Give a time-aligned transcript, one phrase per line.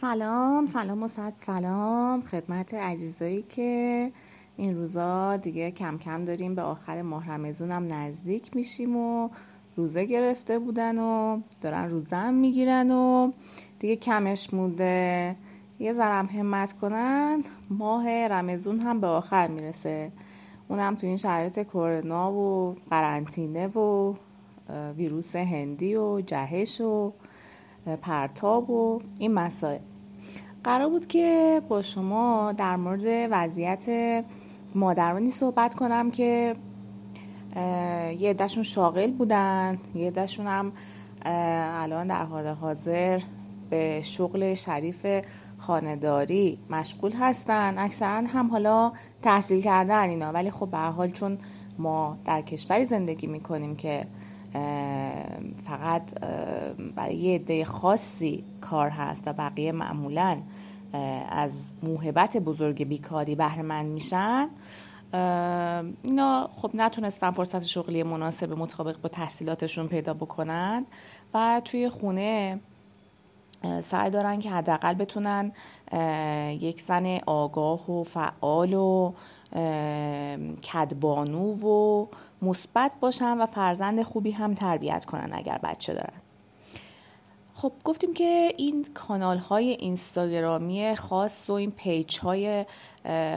[0.00, 4.12] سلام سلام و صد سلام خدمت عزیزایی که
[4.56, 9.28] این روزا دیگه کم کم داریم به آخر ماه هم نزدیک میشیم و
[9.76, 13.32] روزه گرفته بودن و دارن روزه هم می‌گیرن و
[13.78, 15.36] دیگه کمش موده
[15.78, 20.12] یه ذرم همت کنن ماه رمزون هم به آخر می‌رسه.
[20.68, 24.14] اونم تو این شرایط کرونا و قرنطینه و
[24.96, 27.12] ویروس هندی و جهش و
[27.88, 29.78] پرتاب و این مسائل.
[30.64, 33.86] قرار بود که با شما در مورد وضعیت
[34.74, 36.56] مادرانی صحبت کنم که
[38.18, 40.72] یه عدهشون شاغل بودن یه عدهشون هم
[41.24, 43.20] الان در حال حاضر
[43.70, 45.06] به شغل شریف
[45.58, 47.78] خانداری مشغول هستن.
[47.78, 50.32] اکثرا هم حالا تحصیل کردن اینا.
[50.32, 51.38] ولی خب به حال چون
[51.78, 54.06] ما در کشوری زندگی می‌کنیم که
[55.64, 56.20] فقط
[56.96, 60.38] برای یه عده خاصی کار هست و بقیه معمولا
[61.30, 64.48] از موهبت بزرگ بیکاری بهره مند میشن
[66.02, 70.86] اینا خب نتونستن فرصت شغلی مناسب مطابق با تحصیلاتشون پیدا بکنن
[71.34, 72.60] و توی خونه
[73.82, 75.52] سعی دارن که حداقل بتونن
[76.60, 79.12] یک زن آگاه و فعال و
[80.72, 82.06] کدبانو و
[82.42, 86.20] مثبت باشن و فرزند خوبی هم تربیت کنن اگر بچه دارن.
[87.52, 92.64] خب گفتیم که این کانال های اینستاگرامی خاص و این page های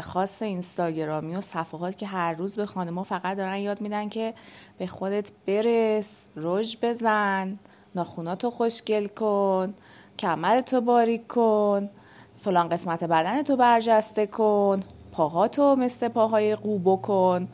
[0.02, 4.34] خاص اینستاگرامی و صفحات که هر روز به خانما فقط دارن یاد میدن که
[4.78, 7.60] به خودت برس رژ بزن
[7.96, 9.74] ناخوناتو خوشگل کن
[10.20, 11.90] کمرتو باریک کن
[12.38, 17.48] فلان قسمت بدنتو برجسته کن پاهاتو مثل پاهای قو کن.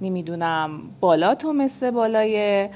[0.00, 2.68] نمی‌دونم بالاتو مثل بالای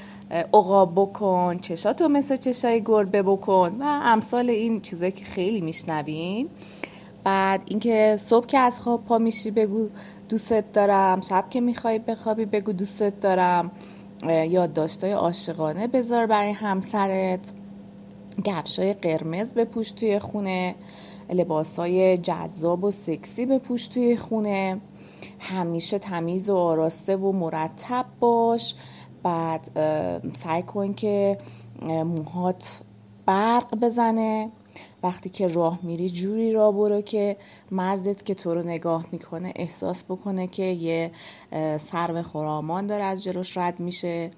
[0.53, 3.77] عقاب بکن چشاتو مثل چشای گربه بکن.
[3.79, 6.47] و امثال این چیزایی که خیلی میشنویم.
[7.23, 9.89] بعد اینکه صبح که از خواب پا میشی بگو
[10.29, 11.21] دوستت دارم.
[11.21, 13.71] شب که می‌خوای بخوابی بگو دوستت دارم.
[14.49, 17.51] یادداشتای عاشقانه بذار برای همسرت.
[18.45, 20.75] گفشای قرمز بپوش توی خونه.
[21.33, 24.77] لباسای جذاب و سکسی بپوش توی خونه.
[25.39, 28.75] همیشه تمیز و آراسته و مرتب باش.
[29.23, 29.69] بعد
[30.33, 31.37] سعی کن که
[31.81, 32.81] موهات
[33.25, 34.49] برق بزنه.
[35.03, 37.37] وقتی که راه میری جوری را برو که
[37.71, 41.11] مردت که تو رو نگاه می‌کنه احساس بکنه که یه
[41.77, 44.31] سرو خرامان داره از جلوش رد میشه.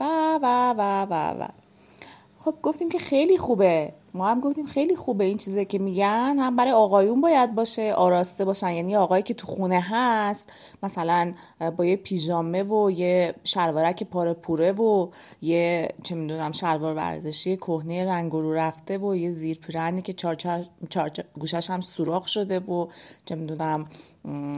[0.00, 1.48] و و و و و.
[2.36, 3.92] خب گفتیم که خیلی خوبه.
[4.14, 8.44] ما هم گفتیم خیلی خوبه این چیزه که میگن هم برای آقایون باید باشه آراسته
[8.44, 8.70] باشن.
[8.70, 10.52] یعنی آقایی که تو خونه هست
[10.82, 11.32] مثلا
[11.76, 15.08] با یه پیژامه و یه شلوارک پاره پوره و
[15.42, 20.34] یه چه می‌دونم شلوار ورزشی کهنه رنگ رو رفته و یه زیر پیرنی که چار
[20.88, 21.10] چار
[21.40, 22.86] گوشش هم سوراخ شده و
[23.24, 23.86] چه می‌دونم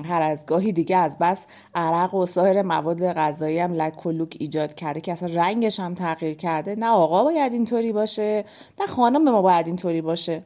[0.04, 4.36] هر از گاهی دیگه از بس عرق و سایر مواد غذایی هم لک و لوک
[4.40, 6.76] ایجاد کرده که اصلا رنگش هم تغییر کرده.
[6.76, 8.44] نه آقا باید اینطوری باشه
[8.80, 10.42] نه خانم ما باید اینطوری باشه.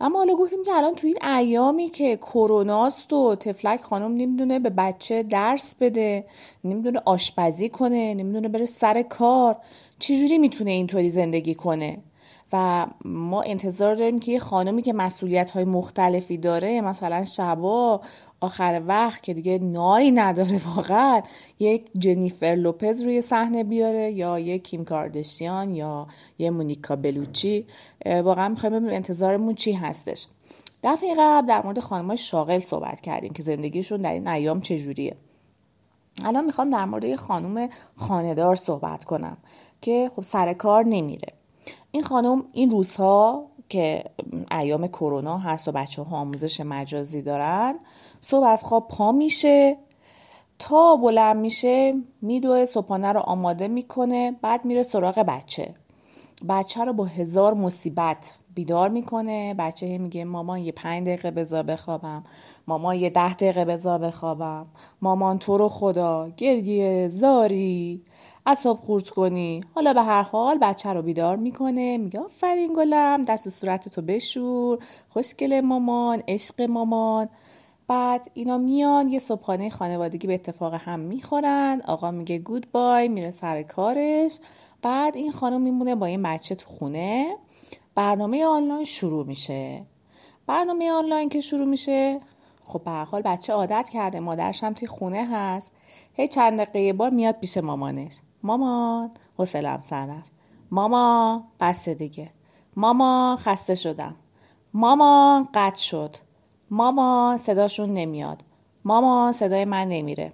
[0.00, 4.70] اما حالا گفتیم که الان تو این ایامی که کروناست و تفلک خانم نمی‌دونه به
[4.70, 6.24] بچه درس بده
[6.64, 9.56] نمی‌دونه آشپزی کنه نمی‌دونه بره سر کار
[9.98, 11.98] چجوری می‌تونه اینطوری زندگی کنه؟
[12.52, 18.00] و ما انتظار داریم که یه خانمی که مسئولیت های مختلفی داره مثلا شبا
[18.40, 21.22] آخر وقت که دیگه نایی نداره واقعا
[21.58, 26.06] یک جنیفر لوپز روی صحنه بیاره یا یک کیم کاردشیان یا
[26.38, 27.66] یه مونیکا بلوچی.
[28.06, 30.26] واقعا می‌خوایم ببینیم انتظارمون چی هستش.
[30.82, 35.16] دفعه قبل در مورد خانمای شاغل صحبت کردیم که زندگیشون در این ایام چجوریه.
[36.24, 39.36] الان می‌خوام در مورد یه خانم خاندار صحبت کنم
[39.80, 41.37] که خب سر کار نمیره.
[41.90, 44.04] این خانم این روزها که
[44.50, 47.78] ایام کرونا هست و بچه ها آموزش مجازی دارن
[48.20, 49.76] صبح از خواب پا میشه
[50.58, 55.74] تا بلند میشه میدوه صبحانه رو آماده می‌کنه بعد میره سراغ بچه.
[56.48, 59.54] بچه رو با هزار مصیبت بیدار می‌کنه.
[59.58, 62.24] بچه میگه مامان یه پنج دقیقه بذار بخوابم.
[62.66, 64.66] مامان یه ده دقیقه بذار بخوابم.
[65.02, 68.02] مامان تو رو خدا گریه زاری.
[68.46, 69.60] اصاب خورد کنی.
[69.74, 71.98] حالا به هر حال بچه رو بیدار می‌کنه.
[71.98, 74.78] میگه آفرین گلم دست صورت تو بشور.
[75.08, 77.28] خوشگل مامان عشق مامان.
[77.88, 81.80] بعد اینا میان یه صبحانه خانوادگی به اتفاق هم می‌خورن.
[81.86, 83.08] آقا میگه گود بای.
[83.08, 84.38] میره سر کارش.
[84.82, 87.36] بعد این خانم میمونه با این بچه تو خونه.
[87.98, 89.86] برنامه آنلاین شروع میشه.
[90.46, 92.20] برنامه آنلاین که شروع میشه
[92.64, 95.72] خب به حال بچه عادت کرده مادرش هم توی خونه هست.
[96.12, 98.20] هی چند دقیقه بار میاد پیش مامانش.
[98.42, 100.32] مامان حوصلم سر رفت.
[100.70, 102.30] ماما بسته دیگه.
[102.76, 104.16] ماما خسته شدم.
[104.74, 106.16] مامان قطع شد.
[106.70, 108.44] مامان صداشون نمیاد.
[108.84, 110.32] مامان صدای من نمیره.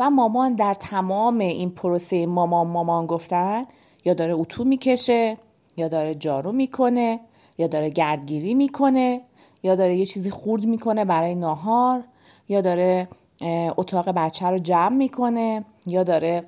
[0.00, 3.66] و مامان در تمام این پروسه مامان مامان گفتن
[4.04, 5.38] یا داره اتو می‌کشه.
[5.76, 7.20] یا داره جارو می‌کنه
[7.58, 9.20] یا داره گردگیری می‌کنه
[9.62, 12.04] یا داره یه چیزی خورد می‌کنه برای ناهار
[12.48, 13.08] یا داره
[13.76, 16.44] اتاق بچه رو جمع می‌کنه یا داره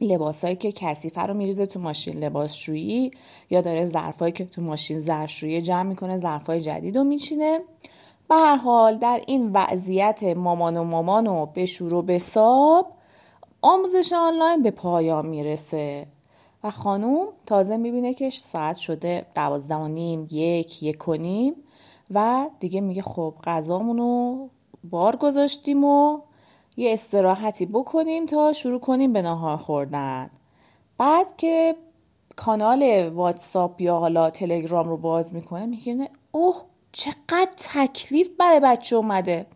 [0.00, 3.10] لباسایی که کثیفه رو میریزه تو ماشین لباسشویی
[3.50, 7.60] یا داره ظرفایی که تو ماشین ظرفشویی جمع می‌کنه ظرفای جدید رو میچینه.
[8.28, 12.92] به هر حال در این وضعیت مامان و مامان و بشور و بساب
[13.62, 16.06] آموزش آنلاین به پایان می‌رسه.
[16.64, 21.54] و خانوم تازه می‌بینه که ساعت شده دوازده و نیم یک یک و نیم
[22.10, 24.48] و دیگه میگه خب غذامونو
[24.84, 26.20] بار گذاشتیم و
[26.76, 30.30] یه استراحتی بکنیم تا شروع کنیم به ناهار خوردن.
[30.98, 31.76] بعد که
[32.36, 36.62] کانال واتساپ یا حالا تلگرام رو باز می‌کنه میگه اوه
[36.92, 39.46] چقدر تکلیف برای بچه اومده.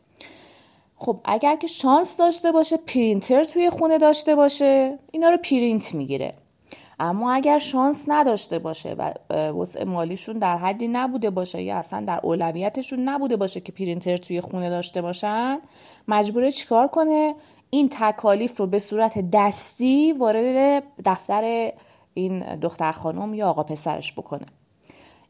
[0.97, 6.35] خب اگر که شانس داشته باشه پرینتر توی خونه داشته باشه اینا رو پرینت می‌گیره.
[7.00, 12.20] اما اگر شانس نداشته باشه و وسع مالیشون در حدی نبوده باشه یا اصلا در
[12.22, 15.58] اولویتشون نبوده باشه که پرینتر توی خونه داشته باشن
[16.08, 17.34] مجبوره چیکار کنه؟
[17.70, 21.72] این تکالیف رو به صورت دستی وارد دفتر
[22.14, 24.46] این دختر خانم یا آقا پسرش بکنه.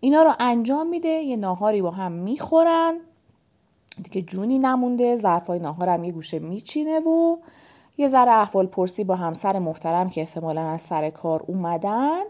[0.00, 3.00] اینا رو انجام میده یه ناهاری با هم می‌خورن.
[4.02, 7.36] دیگه جونی نمونده ظرفای ناهارم یه گوشه میچینه و
[7.98, 12.22] یه ذره احوال پرسی با همسر محترم که احتمالا از سر کار اومدن.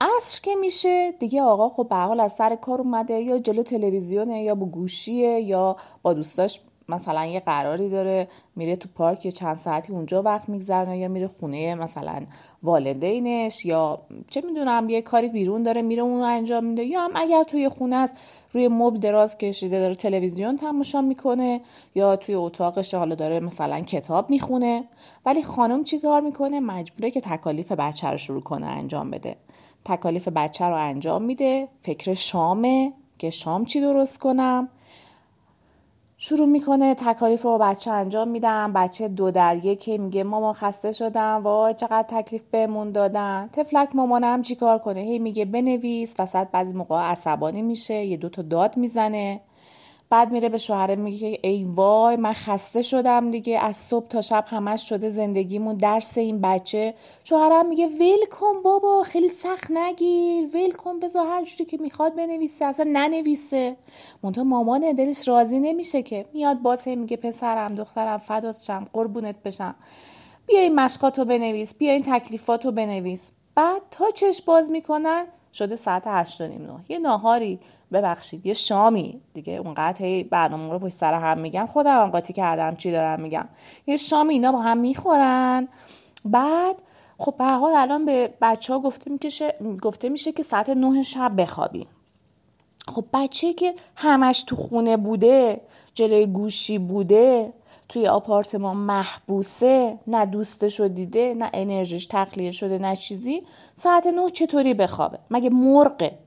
[0.00, 4.42] عصر که میشه دیگه آقا خب به حال از سر کار اومده یا جلو تلویزیونه
[4.42, 6.60] یا با گوشیه یا با دوستاش
[6.90, 11.26] مثلا یه قراری داره میره تو پارک یه چند ساعتی اونجا وقت میگذرنه یا میره
[11.26, 12.22] خونه مثلا
[12.62, 14.00] والدینش یا
[14.30, 16.84] چه می‌دونم یه کاری بیرون داره میره اونو انجام میده.
[16.84, 18.14] یا هم اگر توی خونه است
[18.52, 21.60] روی مبل دراز کشیده داره تلویزیون تماشا می‌کنه
[21.94, 24.84] یا توی اتاقش حالا داره مثلا کتاب می‌خونه.
[25.26, 29.36] ولی خانم چی کار می‌کنه؟ مجبوره که تکالیف بچه رو شروع کنه انجام بده.
[29.84, 34.68] تکالیف بچه رو انجام میده فکر شامه که شام چی درست کنم؟
[36.20, 41.40] شروع می‌کنه تکالیف رو بچه انجام میدم بچه دو در یکی میگه مامان خسته شدم.
[41.42, 43.48] وای چقدر تکلیف بهمون دادن.
[43.52, 46.14] تفلک مامانم چیکار کنه؟ هی میگه بنویس.
[46.18, 49.40] وسط بعضی موقع عصبانی میشه یه دوتا داد می‌زنه.
[50.10, 53.58] بعد میره به شوهره میگه ای وای من خسته شدم دیگه.
[53.58, 56.94] از صبح تا شب همش شده زندگیمون درس این بچه.
[57.24, 60.56] شوهرم میگه ول کن بابا خیلی سخت نگیر.
[60.56, 63.76] ول کن بذار هر جوری که می‌خواد بنویسه اصلا ننویسه.
[64.22, 66.26] منتها مامان دلش راضی نمیشه که.
[66.32, 69.74] میاد باز میگه پسرم دخترم فدات شم قربونت بشم.
[70.46, 73.30] بیا این مشقاتو بنویس بیا این تکلیفاتو بنویس.
[73.54, 75.26] بعد تا چش باز می‌کنن
[75.58, 77.60] شده ساعت هشت و نیم یه ناهاری
[77.92, 79.20] ببخشید یه شامی.
[79.34, 81.66] دیگه اونقدر هی برنامه رو پشت سر هم میگم.
[81.66, 83.48] خودم هم قاطی کردم چی دارم میگم.
[83.86, 85.68] یه شامی اینا با هم می‌خورن.
[86.24, 86.82] بعد
[87.18, 91.32] خب به حال الان به بچه ها گفته میشه گفته میشه که ساعت نه شب
[91.36, 91.86] بخوابی.
[92.88, 95.60] خب بچه که همش تو خونه بوده
[95.94, 97.52] جلوی گوشی بوده
[97.88, 103.42] توی آپارتمان محبوسه نه دوستشو دیده نه انرژیش تخلیه شده نه چیزی.
[103.74, 106.18] ساعت نه چطوری بخوابه؟ مگه مرغه؟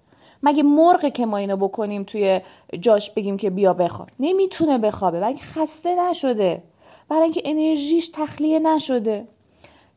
[0.43, 2.41] مگه مرغه که ما اینو بکنیم توی
[2.79, 5.19] جاش بگیم که بیا بخواب؟ نمی‌تونه بخوابه.
[5.19, 6.63] برای خسته نشده.
[7.09, 9.27] برای اینکه انرژیش تخلیه نشده.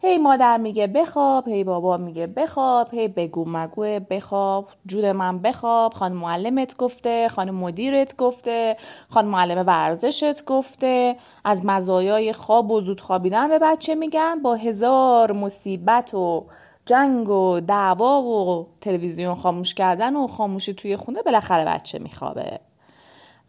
[0.04, 5.94] هی مادر میگه بخواب هی بابا میگه بخواب هی بگو مگوه بخواب جون من بخواب
[5.94, 8.76] خانم معلمت گفته خانم مدیرت گفته
[9.08, 11.16] خانم معلم ورزشت گفته.
[11.44, 16.46] از مزایای خواب و زود خوابیدن به بچه میگن با هزار مصیبت و
[16.86, 22.60] جنگ و دعوا و تلویزیون خاموش کردن و خاموشی توی خونه بالاخره بچه میخوابه.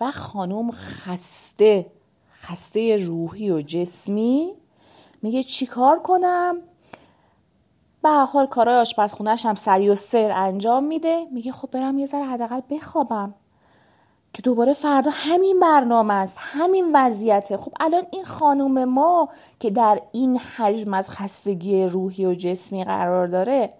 [0.02, 1.86] و خانم خسته
[2.42, 4.54] خسته روحی و جسمی
[5.26, 6.58] میگه چیکار کنم؟
[8.04, 11.26] به حال کارهای آشپزخونهش هم سری و سر انجام میده.
[11.32, 13.34] میگه خب برم یه ذره حداقل بخوابم
[14.34, 17.58] که دوباره فردا همین برنامه است همین وضعیته.
[17.58, 19.30] خب الان این خانم ما
[19.60, 23.74] که در این حجم از خستگی روحی و جسمی قرار داره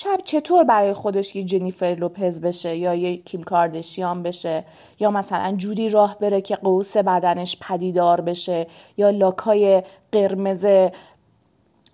[0.00, 4.64] شب چطور برای خودش یه جنیفر لوپز بشه یا یه کیم کاردشیان بشه
[5.00, 10.66] یا مثلا جوری راه بره که قوس بدنش پدیدار بشه یا لاکای قرمز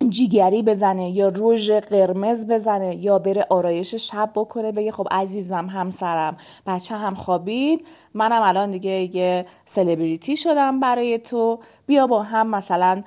[0.09, 6.37] جیگری بزنه یا روژ قرمز بزنه یا بره آرایش شب بکنه بگه خب عزیزم همسرم
[6.67, 13.03] بچه هم خوابید منم الان دیگه یه سلبریتی شدم برای تو بیا با هم مثلا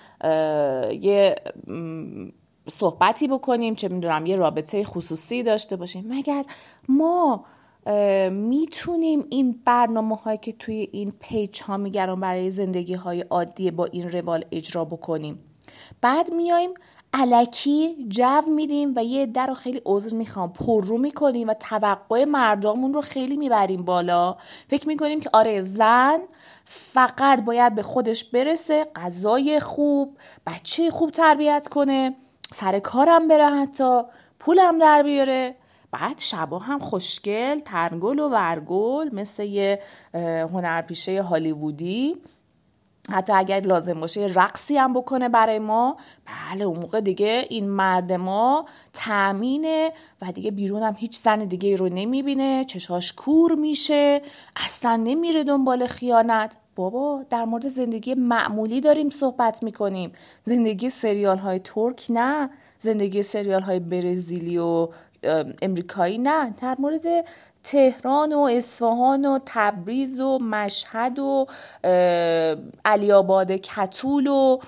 [1.02, 1.36] یه
[2.70, 6.06] صحبتی بکنیم چه می‌دونم یه رابطه خصوصی داشته باشیم.
[6.08, 6.46] مگر
[6.90, 7.46] ما
[8.32, 13.86] می‌تونیم این برنامه هایی که توی این پیج ها میگرم برای زندگی های عادی با
[13.86, 15.40] این روال اجرا بکنیم؟
[16.02, 16.74] بعد میایم
[17.14, 22.94] علکی جو میدیم و یه در رو خیلی عذر می‌خوام پررو می‌کنیم و توقع مردمون
[22.94, 24.38] رو خیلی می‌بریم بالا.
[24.68, 26.20] فکر می‌کنیم که آره زن
[26.66, 32.16] فقط باید به خودش برسه غذای خوب بچه خوب تربیت کنه.
[32.54, 34.02] سر کارم بره حتی
[34.40, 35.56] پولم در بیاره.
[35.92, 39.82] بعد شبا هم خوشگل ترگل و ورگل مثل یه
[40.54, 42.18] هنرپیشه هالیوودی.
[43.12, 45.98] حتی اگر لازم باشه رقصی هم بکنه برای ما.
[46.26, 51.76] بله اون موقع دیگه این مرد ما تامینه و دیگه بیرون هم هیچ زن دیگه
[51.76, 52.66] رو نمی‌بینه.
[52.66, 54.22] چشاش کور میشه.
[54.56, 56.58] اصلا نمیره دنبال خیانت.
[56.76, 60.12] بابا در مورد زندگی معمولی داریم صحبت می‌کنیم.
[60.44, 62.50] زندگی سریال های ترک نه.
[62.80, 64.88] زندگی سریال های برزیلی و
[65.62, 66.56] امریکایی نه.
[66.62, 67.02] در مورد
[67.72, 71.48] تهران و اصفهان و تبریز و مشهد و
[72.86, 74.60] علی آباد کتول و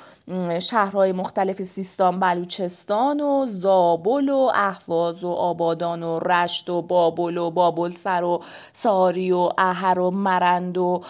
[0.59, 7.51] شهرهای مختلف سیستان بلوچستان و زابل و اهواز و آبادان و رشت و بابل و
[7.51, 8.41] بابل سر و
[8.73, 11.01] ساری و اهر و مرند و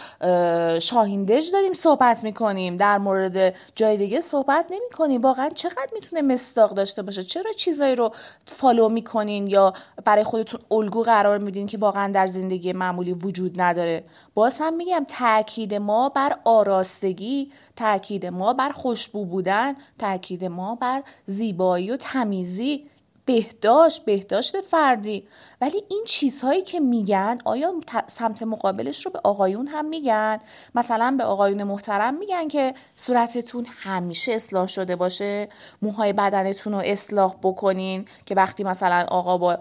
[0.82, 2.78] شاهیندج داریم صحبت می‌کنیم.
[2.78, 7.96] در مورد جای دیگه صحبت نمی کنیم واقعا چقدر می‌تونه مستاق داشته باشه؟ چرا چیزایی
[7.96, 8.12] رو
[8.46, 9.74] فالو می‌کنین یا
[10.06, 15.06] برای خودتون الگو قرار میدین که واقعا در زندگی معمولی وجود نداره؟ باز هم میگم
[15.08, 18.70] تاکید ما بر آراستگی تاکید ما بر
[19.10, 22.86] خوشبو بودن تاکید ما بر زیبایی و تمیزی
[23.30, 25.28] بهداشت بهداشت فردی.
[25.62, 27.74] ولی این چیزهایی که میگن آیا
[28.08, 30.40] سمت مقابلش رو به آقایون هم میگن؟
[30.76, 35.50] مثلا به آقایون محترم میگن که صورتتون همیشه اصلاح شده باشه
[35.82, 39.60] موهای بدنتون رو اصلاح بکنین که وقتی مثلا آقا با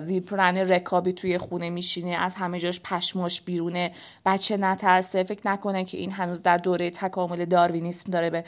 [0.00, 3.92] زیرپرن رکابی توی خونه میشینه از همه جاش پشماش بیرونه
[4.26, 8.44] بچه نترسه فکر نکنه که این هنوز در دوره تکامل داروینیسم داره به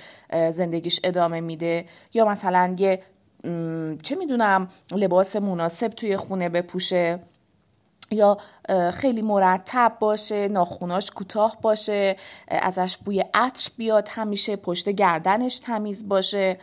[0.51, 1.85] زندگیش ادامه میده.
[2.15, 3.03] یا مثلا یه
[4.03, 7.19] چه می‌دونم لباس مناسب توی خونه بپوشه
[8.11, 8.39] یا
[8.95, 12.17] خیلی مرتب باشه ناخوناش کوتاه باشه
[12.49, 16.59] ازش بوی عطر بیاد همیشه پشت گردنش تمیز باشه.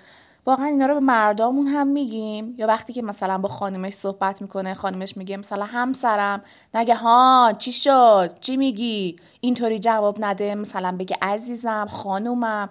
[0.47, 2.55] واقعا اینا رو به مردامون هم میگیم.
[2.57, 6.41] یا وقتی که مثلا با خانمش صحبت می‌کنه خانمش میگه مثلا همسرم.
[6.73, 10.55] نگه ها چی شد؟ چی میگی؟ اینطوری جواب نده.
[10.55, 12.69] مثلا بگه عزیزم خانومم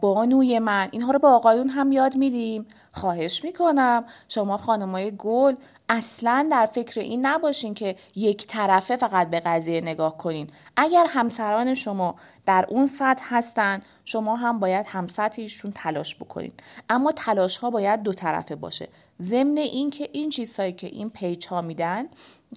[0.00, 0.88] بانوی من.
[0.90, 2.66] اینها رو به آقایون هم یاد میدیم.
[2.92, 4.04] خواهش می‌کنم.
[4.28, 5.54] شما خانمای گل
[5.88, 10.50] اصلا در فکر این نباشین که یک طرفه فقط به قضیه نگاه کنین.
[10.76, 12.14] اگر همسران شما
[12.46, 16.52] در اون سطح هستن شما هم باید هم ایشون تلاش بکنین.
[16.88, 18.88] اما تلاش ها باید دو طرفه باشه.
[19.20, 22.06] ضمن این که این چیزهایی که این پیج ها میدن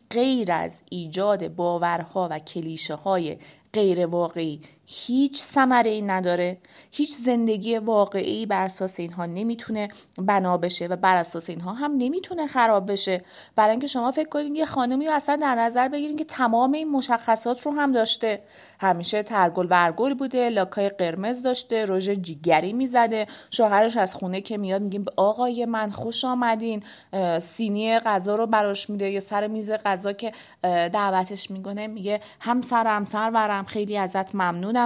[0.09, 3.37] غیر از ایجاد باورها و کلیشه های
[3.73, 6.57] غیر واقعی هیچ ثمره ای نداره.
[6.91, 12.47] هیچ زندگی واقعی بر اساس اینها نمی‌تونه بنا بشه و بر اساس اینها هم نمی‌تونه
[12.47, 13.21] خراب بشه.
[13.55, 16.91] برای اینکه شما فکر کنید یه خانمی رو اصلا در نظر بگیرین که تمام این
[16.91, 18.41] مشخصات رو هم داشته.
[18.79, 23.27] همیشه ترگل ورگل بوده لاکای قرمز داشته رژ جیگری می‌زده.
[23.51, 26.83] شوهرش از خونه که میاد میگیم آقای من خوش آمدین
[27.39, 29.09] سینی غذا رو براش میده.
[29.11, 30.31] یا سر میز غذا که
[30.63, 34.35] دعوتش می‌کنه میگه همسر همسر ورم خیلی ازت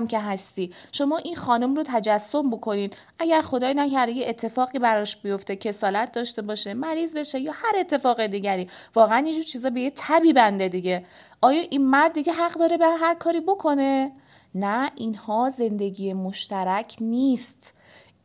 [0.08, 0.74] که هستی.
[0.92, 2.92] شما این خانم رو تجسم بکنین.
[3.20, 8.26] اگر خدای نکرده یه اتفاقی براش بیفته کسالت داشته باشه مریض بشه یا هر اتفاق
[8.26, 11.06] دیگری واقعا اینجور چیزا به یه تبی بنده دیگه.
[11.42, 14.12] آیا این مرد دیگه حق داره به هر کاری بکنه؟
[14.56, 17.74] نه اینها زندگی مشترک نیست.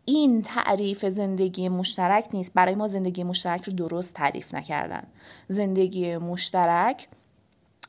[0.05, 2.55] این تعریف زندگی مشترک نیست.
[2.55, 5.07] برای ما زندگی مشترک رو درست تعریف نکردن.
[5.49, 7.09] زندگی مشترک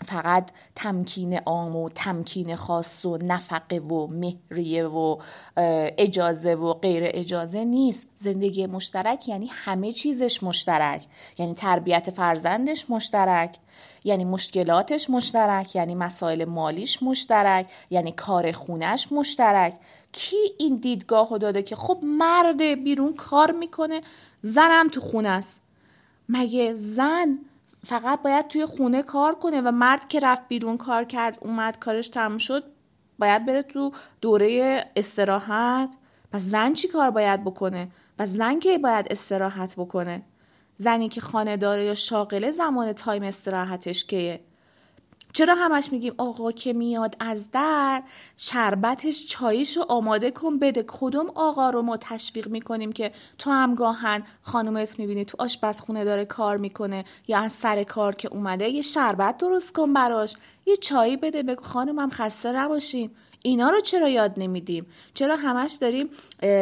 [0.06, 5.18] فقط تمکین عام و تمکین خاص و نفقه و مهریه و
[5.98, 8.12] اجازه و غیر اجازه نیست.
[8.16, 11.06] زندگی مشترک یعنی همه چیزش مشترک.
[11.38, 13.58] یعنی تربیت فرزندش مشترک
[14.04, 19.74] یعنی مشکلاتش مشترک یعنی مسائل مالیش مشترک یعنی کار خونش مشترک.
[20.12, 24.02] کی این دیدگاه داده که خب مرد بیرون کار می‌کنه
[24.42, 25.62] زنم تو خونه است؟
[26.30, 27.40] مگه زن
[27.84, 32.10] فقط باید توی خونه کار کنه و مرد که رفت بیرون کار کرد اومد کارش
[32.10, 32.64] تموم شد
[33.20, 35.96] باید بره تو دوره استراحت.
[36.32, 37.88] پس زن چی کار باید بکنه؟
[38.20, 40.22] و زن که باید استراحت بکنه؟
[40.78, 44.40] زنی که خانه داره یا شاغله زمان تایم استراحتش کیه؟
[45.34, 48.04] چرا همش میگیم آقا که میاد از در؟
[48.38, 50.84] شربتش چاییشو آماده کن بده.
[50.88, 56.26] کدوم آقا رو ما تشویق می‌کنیم که تو هم گاهن خانومت می‌بینی تو آشپزخونه داره
[56.26, 60.36] کار می‌کنه یا از سر کار که اومده یه شربت درست کن براش.
[60.66, 61.44] یه چایی بده.
[61.44, 63.12] بگو خانومم خسته نباشین.
[63.44, 66.10] اینا رو چرا یاد نمیدیم؟ چرا همش داریم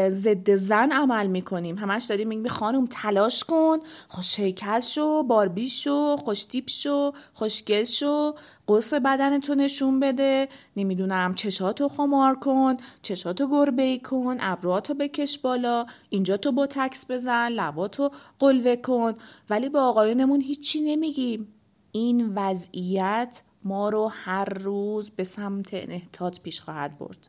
[0.09, 4.39] ضد زن عمل می‌کنیم؟ همش داریم میگیم خانم تلاش کن خوش
[4.81, 8.35] شو باربی شو خوش تیپ شو خوشگل شو
[8.67, 10.47] قص بدن تو نشون بده.
[10.75, 17.11] نمی‌دونم چشاتو خمار کن چشاتو گربه ای کن ابرواتو بکش بالا اینجا تو با تکس
[17.11, 19.13] بزن لباتو قلوه کن.
[19.49, 21.53] ولی به آقایونمون هیچی نمیگیم.
[21.91, 27.27] این وضعیت ما رو هر روز به سمت انحطاط پیش خواهد برد.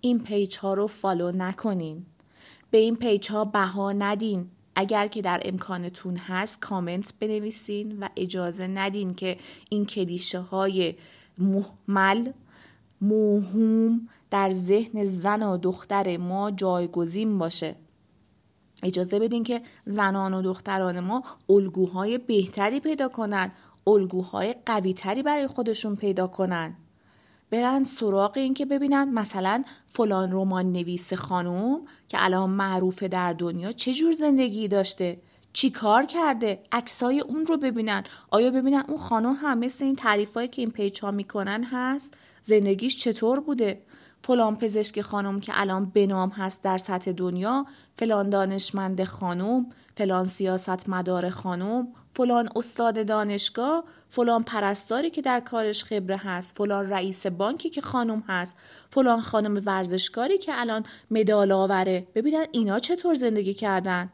[0.00, 2.06] این پیج ها رو فالو نکنین.
[2.70, 4.50] به این پیج ها بها ندین.
[4.74, 9.36] اگر که در امکانتون هست کامنت بنویسین و اجازه ندین که
[9.70, 10.94] این کلیشه های
[11.38, 12.32] مهمل
[13.00, 17.76] موهوم در ذهن زن و دختر ما جایگزین باشه.
[18.82, 23.52] اجازه بدین که زنان و دختران ما الگوهای بهتری پیدا کنند
[23.86, 26.76] الگوهای قویتری برای خودشون پیدا کنن.
[27.50, 33.72] برن سراغ این که ببینن مثلا فلان رمان نویس خانوم که الان معروفه در دنیا
[33.72, 35.20] چه جور زندگی داشته
[35.52, 38.04] چی کار کرده عکسای اون رو ببینن.
[38.30, 43.40] آیا ببینن اون خانم هم مثل این تعریفایی که این پیچ می‌کنن هست؟ زندگیش چطور
[43.40, 43.82] بوده؟
[44.22, 50.88] فلان پزشک خانم که الان بنام هست در سطح دنیا فلان دانشمند خانم فلان سیاست
[50.88, 57.70] مدار خانم فلان استاد دانشگاه فلان پرستاری که در کارش خبره هست فلان رئیس بانکی
[57.70, 58.56] که خانم هست
[58.90, 62.06] فلان خانم ورزشکاری که الان مدال آوره.
[62.14, 64.10] ببینن اینا چطور زندگی کردن؟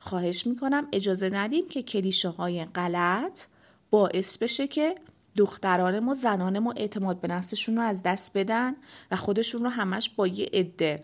[0.00, 3.40] خواهش می‌کنم اجازه ندیم که کلیشه های غلط
[3.90, 4.94] باعث بشه که
[5.38, 8.74] دختران ما زنان ما اعتماد به نفسشون رو از دست بدن
[9.10, 11.02] و خودشون رو همش با یه عده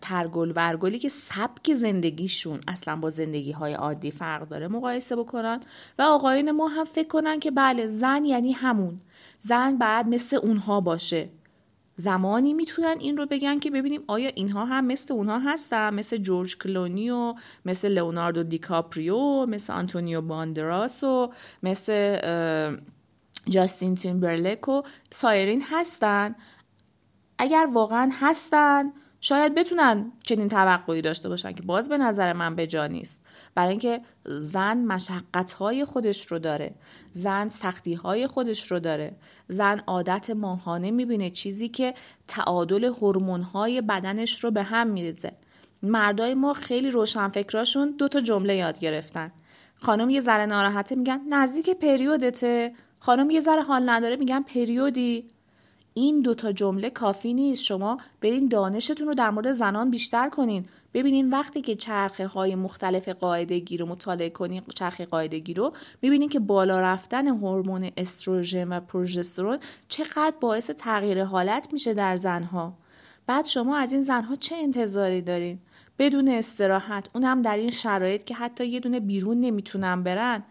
[0.00, 5.60] ترگل ورگلی که سبک زندگیشون اصلا با زندگی های عادی فرق داره مقایسه بکنن
[5.98, 9.00] و آقایون ما هم فکر کنن که بله زن یعنی همون.
[9.38, 11.28] زن باید مثل اونها باشه.
[11.96, 16.58] زمانی می‌تونن این رو بگن که ببینیم آیا اینها هم مثل اونها هستن؟ مثل جورج
[16.58, 22.18] کلونی و مثل لئوناردو دیکاپریو مثل آنتونیو باندراس و مثل
[23.48, 26.34] جاستین تیمبرلک و سایرین هستن.
[27.38, 28.92] اگر واقعا هستن
[29.26, 33.20] شاید بتونن چنین توقعی داشته باشن که باز به نظر من به جا نیست.
[33.54, 36.74] برای اینکه زن مشقت های خودش رو داره
[37.12, 39.16] زن سختی های خودش رو داره
[39.48, 41.94] زن عادت ماهانه می‌بینه چیزی که
[42.28, 45.32] تعادل هورمون های بدنش رو به هم میریزه.
[45.82, 49.32] مردای ما خیلی روشن فکراشون دو تا جمله یاد گرفتن.
[49.74, 52.72] خانم یه ذره ناراحته میگن نزدیک پریودته.
[52.98, 55.33] خانم یه ذره حال نداره میگن پریودی.
[55.94, 57.64] این دوتا جمله کافی نیست.
[57.64, 60.66] شما برین دانشتون رو در مورد زنان بیشتر کنین.
[60.94, 66.38] ببینین وقتی که چرخه های مختلف قاعدگی رو مطالعه کنین چرخه قاعدگی رو ببینین که
[66.38, 72.74] بالا رفتن هورمون استروژن و پروژسترون چقدر باعث تغییر حالت میشه در زنها.
[73.26, 75.58] بعد شما از این زنها چه انتظاری دارین؟
[75.98, 77.08] بدون استراحت.
[77.14, 80.42] اونم در این شرایط که حتی یه دونه بیرون نمی‌تونن برن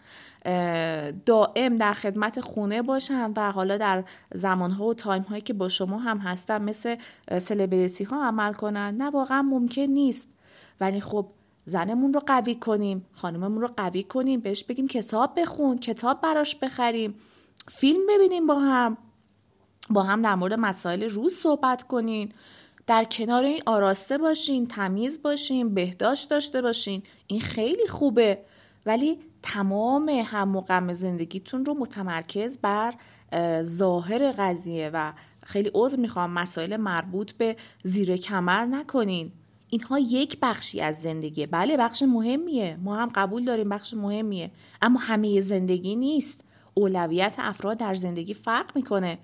[1.25, 4.03] دائم در خدمت خونه باشن و حالا در
[4.33, 6.95] زمانها و تایم هایی که با شما هم هستن مثل
[7.39, 8.97] سلبریتی ها عمل کنن.
[8.97, 10.33] نه واقعا ممکن نیست.
[10.81, 11.27] ولی خب
[11.65, 17.15] زنمون رو قوی کنیم خانممون رو قوی کنیم بهش بگیم کتاب بخون کتاب براش بخریم
[17.67, 18.97] فیلم ببینیم با هم
[19.89, 22.33] با هم در مورد مسائل روز صحبت کنین.
[22.87, 27.03] در کنار این آراسته باشین تمیز باشین بهداشت داشته باشین.
[27.27, 28.39] این خیلی خوبه.
[28.85, 32.93] ولی تمام هم و غم زندگیتون رو متمرکز بر
[33.63, 35.13] ظاهر قضیه و
[35.45, 39.31] خیلی عذر می‌خوام مسائل مربوط به زیر کمر نکنین.
[39.69, 41.47] اینها یک بخشی از زندگیه.
[41.47, 42.77] بله بخش مهمیه.
[42.83, 44.51] ما هم قبول داریم بخش مهمیه.
[44.81, 46.41] اما همه زندگی نیست.
[46.73, 49.19] اولویت افراد در زندگی فرق می‌کنه.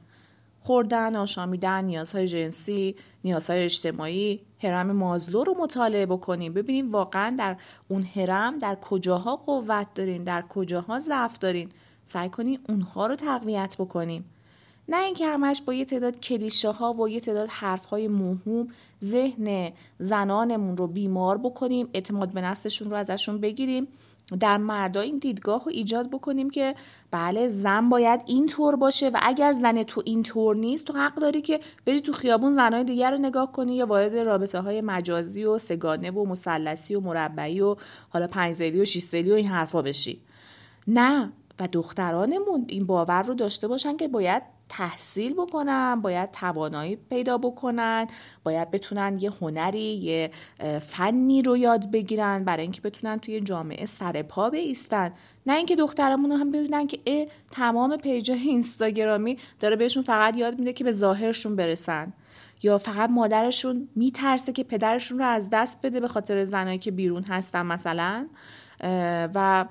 [0.62, 8.04] خوردن، آشامیدن، نیازهای جنسی، نیازهای اجتماعی، هرم مازلو رو مطالعه بکنیم ببینیم واقعا در اون
[8.04, 11.70] هرم در کجاها قوت دارین در کجاها ضعف دارین.
[12.06, 14.26] سعی کنیم اونها رو تقویت بکنیم.
[14.88, 18.68] نه اینکه همش با یه تعداد کلیشه ها و یه تعداد حرف های موهوم
[19.04, 23.88] ذهن زنانمون رو بیمار بکنیم اعتماد به نفسشون رو ازشون بگیریم.
[24.38, 26.76] در مردا این دیدگاه رو ایجاد بکنیم که
[27.12, 31.16] بله زن باید این طور باشه و اگر زن تو این طور نیست تو حق
[31.16, 35.44] داری که بری تو خیابون زنهای دیگر رو نگاه کنی یا وارد رابطه های مجازی
[35.44, 37.76] و سگانه و مثلثی و مربعی و
[38.10, 40.22] حالا پنج و شیش و این حرفا بشی.
[40.88, 41.32] نه.
[41.60, 48.08] و دخترانمون این باور رو داشته باشن که باید تحصیل بکنن باید توانایی پیدا بکنن
[48.44, 50.32] باید بتونن یه هنری یه
[50.80, 55.12] فنی رو یاد بگیرن برای اینکه بتونن توی جامعه سر پا بیستن.
[55.46, 60.74] نه اینکه دخترمون هم ببینن که اه تمام پیجای اینستاگرامی داره بهشون فقط یاد میده
[60.74, 62.14] که به ظاهرشون برسن.
[62.64, 67.24] یا فقط مادرشون میترسه که پدرشون رو از دست بده به خاطر زنایی که بیرون
[67.24, 68.28] هستن مثلا.
[69.36, 69.66] و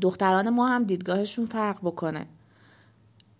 [0.00, 2.26] دختران ما هم دیدگاهشون فرق بکنه.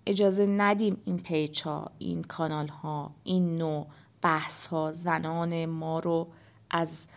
[0.09, 3.87] اجازه ندیم این پیچ ها این کانال ها این نوع
[4.23, 6.29] بحث ها زنان ما رو
[6.71, 7.09] از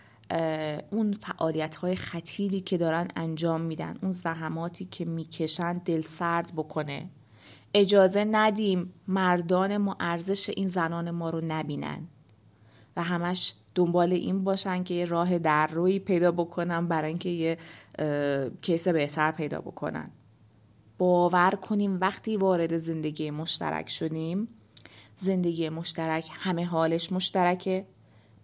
[0.91, 7.09] اون فعالیت های خطیری که دارن انجام میدن اون زحماتی که می‌کشن دل سرد بکنه.
[7.73, 12.07] اجازه ندیم مردان ما ارزش این زنان ما رو نبینن.
[12.97, 17.57] و همش دنبال این باشن که یه راه در روی پیدا بکنن برای اینکه یه
[18.61, 20.11] کیس بهتر پیدا بکنن.
[21.01, 24.47] باور کنیم وقتی وارد زندگی مشترک شدیم
[25.17, 27.85] زندگی مشترک همه حالش مشترکه.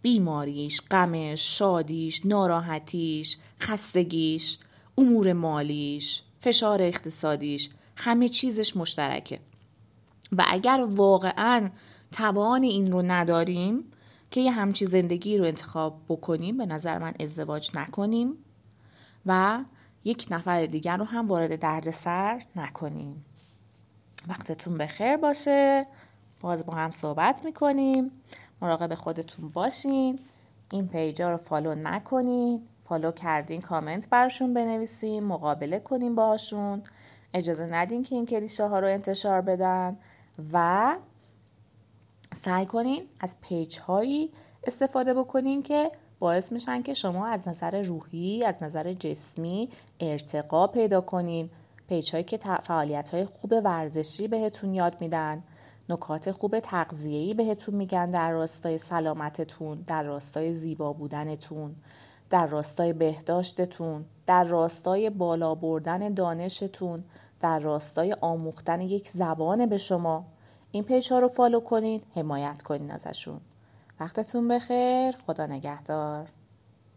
[0.01, 4.57] بیماریش، غمش، شادیش، ناراحتیش، خستگیش،
[4.97, 9.39] امور مالیش، فشار اقتصادیش همه چیزش مشترکه.
[10.31, 11.69] و اگر واقعا
[12.11, 13.83] توان این رو نداریم
[14.31, 18.33] که یه همچی زندگی رو انتخاب بکنیم به نظر من ازدواج نکنیم
[19.25, 19.63] و
[20.07, 23.25] یک نفر دیگر رو هم وارد دردسر نکنیم.
[24.27, 25.87] وقتتون بخیر باشه.
[26.41, 28.11] باز با هم صحبت می‌کنیم.
[28.61, 30.19] مراقب خودتون باشین.
[30.71, 32.61] این پیجا رو فالو نکنین.
[32.83, 36.83] فالو کردین کامنت برشون بنویسین مقابله کنین باشون
[37.33, 39.97] اجازه ندین که این کلیشه ها رو انتشار بدن
[40.53, 40.95] و
[42.33, 44.31] سعی کنین از پیج هایی
[44.63, 51.01] استفاده بکنین که باعث میشن که شما از نظر روحی از نظر جسمی ارتقا پیدا
[51.01, 51.49] کنین.
[51.89, 55.43] پیچ هایی که فعالیت های خوب ورزشی بهتون یاد میدن.
[55.89, 61.75] نکات خوب تغذیه‌ای بهتون میگن در راستای سلامتتون در راستای زیبا بودنتون
[62.29, 67.03] در راستای بهداشتتون در راستای بالا بردن دانشتون
[67.39, 70.25] در راستای آموختن یک زبان به شما.
[70.71, 73.41] این پیچ ها رو فالو کنین حمایت کنین ازشون.
[73.99, 75.11] وقتتون بخیر.
[75.11, 76.36] خدا نگهدار.